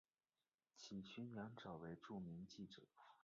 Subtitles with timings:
[0.75, 2.81] 其兄羊枣为著名记者。